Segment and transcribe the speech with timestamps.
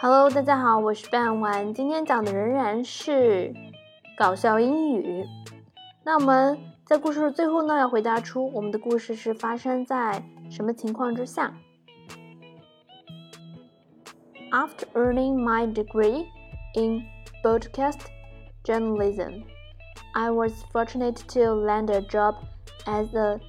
[0.00, 3.54] Hello，大家好，我是半晚，今天讲的仍然是
[4.16, 5.24] 搞笑英语。
[6.04, 11.52] 那我们在故事的最后呢，要回答出我们的故事是发生在什么情况之下？
[14.50, 16.26] After earning my degree
[16.74, 17.02] in
[17.42, 18.00] broadcast
[18.64, 19.42] journalism,
[20.12, 22.36] I was fortunate to land a job
[22.86, 23.40] as a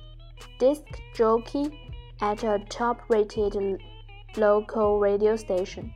[0.59, 1.71] disc jockey
[2.19, 3.79] at a top-rated
[4.35, 5.91] local radio station.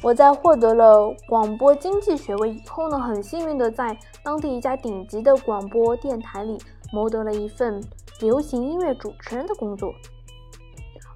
[0.00, 6.56] 我在获得了广播经济学位以后呢，很幸运的在当地一家顶级的广播电台里
[6.92, 7.82] 谋得了一份
[8.20, 9.92] 流行音乐主持人的工作。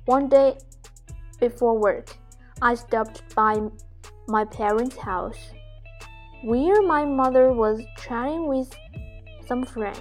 [0.05, 0.57] One day
[1.39, 2.07] before work,
[2.59, 3.61] I stopped by
[4.27, 5.39] my parents' house,
[6.45, 8.69] where my mother was chatting with
[9.47, 9.95] some friends.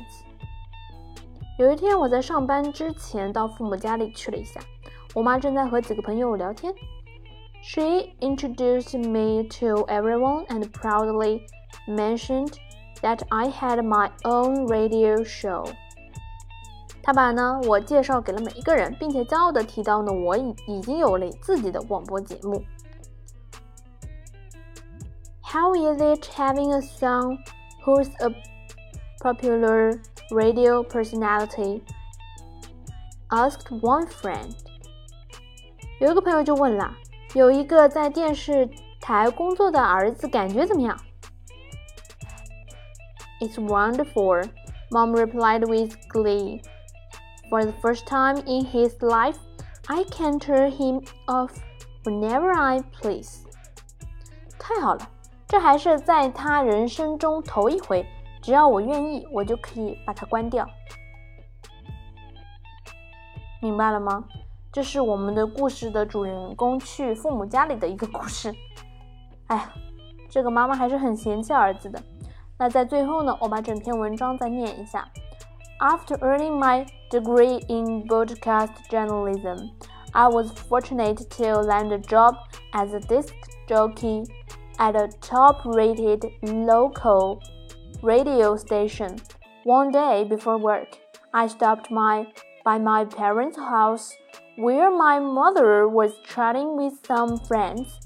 [1.60, 4.60] 有一天，我在上班之前到父母家里去了一下，
[5.14, 6.74] 我妈正在和几个朋友聊天。
[7.63, 11.47] She introduced me to everyone and proudly
[11.89, 12.59] mentioned
[13.03, 15.67] that I had my own radio show.
[17.03, 22.65] 她把呢我介绍给了每一个人，并且骄傲地提到呢我已已经有了自己的广播节目。
[25.43, 27.39] How is it having a son
[27.85, 28.35] who's a
[29.21, 30.01] popular
[30.31, 31.83] radio personality?
[33.31, 34.55] asked one friend.
[36.01, 36.95] 有一个朋友就问了。
[37.34, 41.00] 有一个在电视台工作的儿子，感觉怎么样
[43.40, 44.50] ？It's wonderful,
[44.90, 46.62] Mom replied with glee.
[47.50, 49.38] For the first time in his life,
[49.88, 51.52] I can turn him off
[52.04, 53.46] whenever I please.
[54.60, 55.10] 太好了，
[55.48, 58.06] 这还是在他人生中头一回，
[58.42, 60.70] 只要我愿意，我就可以把它关掉。
[63.62, 64.26] 明白了吗？
[64.73, 68.55] 这是我们的故事的主人公去父母家里的一个故事。
[69.47, 69.73] 哎呀，
[70.29, 72.03] 这个妈妈还是很嫌弃儿子的。
[72.59, 75.09] 那在最后呢，我把整篇文章再念一下。
[75.79, 79.71] After earning my degree in broadcast journalism,
[80.13, 82.37] I was fortunate to land a job
[82.73, 83.35] as a disc
[83.69, 84.27] jockey
[84.79, 87.41] at a top-rated local
[88.03, 89.19] radio station.
[89.65, 90.99] One day before work,
[91.33, 92.27] I stopped my
[92.64, 94.16] by my parents' house
[94.58, 98.00] where my mother was chatting with some friends.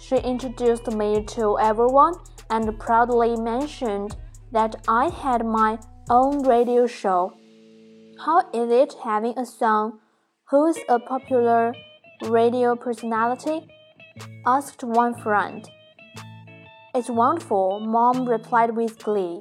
[0.00, 2.14] She introduced me to everyone
[2.50, 4.16] and proudly mentioned
[4.52, 5.78] that I had my
[6.10, 7.32] own radio show.
[8.24, 9.98] How is it having a son
[10.50, 11.74] who's a popular
[12.24, 13.68] radio personality?
[14.46, 15.68] asked one friend.
[16.94, 19.40] It's wonderful, Mom replied with glee.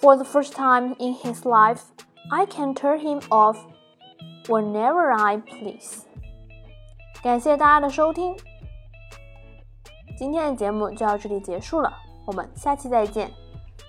[0.00, 1.84] For the first time in his life,
[2.28, 3.56] I can turn him off
[4.46, 6.02] whenever I please。
[7.22, 8.36] 感谢大家的收听，
[10.16, 11.92] 今天的节目就到这里结束了，
[12.26, 13.30] 我们下期再见，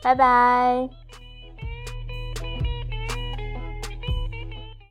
[0.01, 0.89] 拜拜。